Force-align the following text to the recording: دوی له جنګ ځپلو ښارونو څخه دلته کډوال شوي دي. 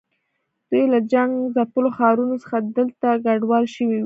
دوی 0.69 0.83
له 0.93 0.99
جنګ 1.11 1.31
ځپلو 1.55 1.89
ښارونو 1.97 2.35
څخه 2.43 2.57
دلته 2.77 3.07
کډوال 3.23 3.65
شوي 3.75 3.95
دي. 3.97 3.99